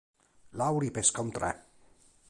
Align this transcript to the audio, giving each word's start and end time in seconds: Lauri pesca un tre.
Lauri 0.61 0.89
pesca 0.97 1.27
un 1.27 1.31
tre. 1.37 1.55